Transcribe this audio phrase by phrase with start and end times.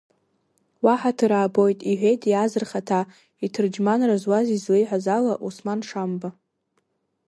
[0.83, 3.01] Уаҳаҭыр аабоит,— иҳәеит иааз рхада,
[3.45, 6.29] иҭырџьманра зуаз излеиҳәаз ала, Осман Шамба.